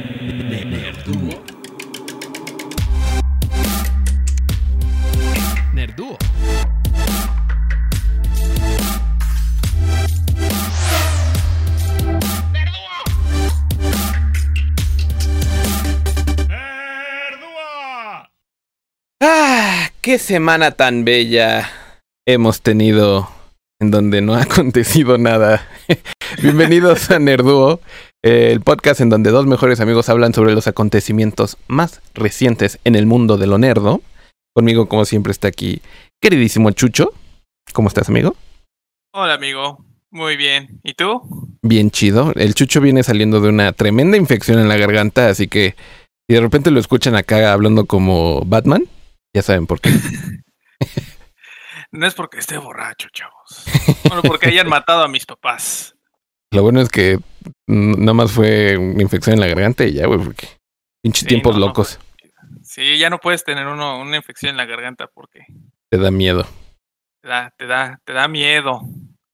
[0.00, 1.40] Nerduo.
[5.74, 6.18] Nerduo.
[19.22, 19.90] ¡Ah!
[20.00, 21.70] ¡Qué semana tan bella
[22.26, 23.28] hemos tenido
[23.80, 25.66] en donde no ha acontecido nada!
[26.42, 27.80] Bienvenidos a Nerduo,
[28.22, 33.06] el podcast en donde dos mejores amigos hablan sobre los acontecimientos más recientes en el
[33.06, 34.02] mundo de lo nerdo.
[34.54, 35.80] Conmigo, como siempre, está aquí
[36.20, 37.12] queridísimo Chucho.
[37.72, 38.36] ¿Cómo estás, amigo?
[39.12, 40.80] Hola amigo, muy bien.
[40.84, 41.22] ¿Y tú?
[41.62, 42.32] Bien chido.
[42.36, 45.74] El Chucho viene saliendo de una tremenda infección en la garganta, así que
[46.28, 48.84] si de repente lo escuchan acá hablando como Batman,
[49.34, 49.90] ya saben por qué.
[51.92, 53.64] No es porque esté borracho, chavos.
[54.04, 55.96] Bueno, porque hayan matado a mis papás.
[56.52, 57.18] Lo bueno es que
[57.68, 60.48] nada más fue una infección en la garganta y ya, güey, porque
[61.02, 61.66] pinches Sí, tiempos no, no.
[61.66, 61.98] locos.
[62.64, 65.46] Sí, ya no puedes tener uno, una infección en la garganta porque
[65.90, 66.46] Te da miedo.
[67.22, 68.80] te da, te da, te da miedo.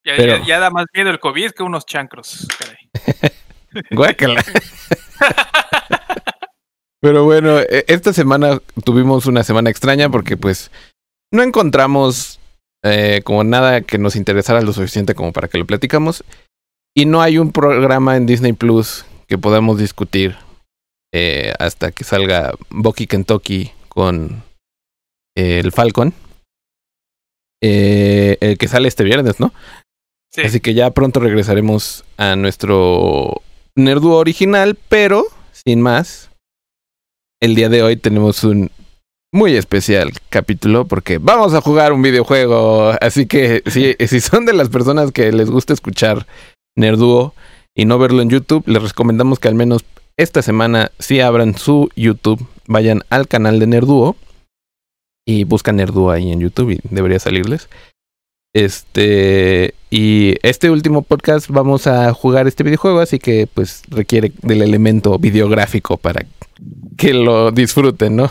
[0.05, 2.47] Ya, Pero- ya- ya da más miedo el COVID que unos chancros.
[2.59, 2.77] caray.
[3.91, 4.45] Guácala.
[7.01, 10.71] Pero bueno, e- esta semana tuvimos una semana extraña porque pues
[11.33, 12.41] no encontramos
[12.85, 16.25] eh, como nada que nos interesara lo suficiente como para que lo platicamos.
[16.99, 20.35] Y no hay un programa en Disney Plus que podamos discutir
[21.13, 24.43] eh, hasta que salga Bucky Kentucky con
[25.37, 26.15] eh, el Falcon.
[27.63, 29.53] Eh, el que sale este viernes, ¿no?
[30.33, 30.41] Sí.
[30.41, 33.43] Así que ya pronto regresaremos a nuestro
[33.75, 36.31] Nerduo original, pero sin más,
[37.43, 38.71] el día de hoy tenemos un
[39.35, 42.95] muy especial capítulo porque vamos a jugar un videojuego.
[43.03, 46.27] Así que si, si son de las personas que les gusta escuchar
[46.77, 47.35] Nerduo
[47.75, 49.85] y no verlo en YouTube, les recomendamos que al menos
[50.17, 54.17] esta semana si abran su YouTube, vayan al canal de Nerduo
[55.27, 57.69] y buscan Nerduo ahí en YouTube y debería salirles.
[58.55, 64.62] Este, y este último podcast vamos a jugar este videojuego, así que pues requiere del
[64.62, 66.25] elemento videográfico para
[66.97, 68.31] que lo disfruten, ¿no?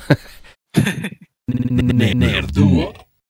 [1.47, 2.94] Nerduo.